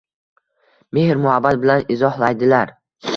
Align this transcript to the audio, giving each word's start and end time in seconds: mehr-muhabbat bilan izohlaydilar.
mehr-muhabbat 0.97 1.59
bilan 1.65 1.83
izohlaydilar. 1.97 2.73